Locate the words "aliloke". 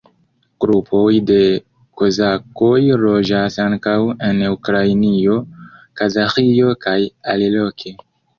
7.37-7.97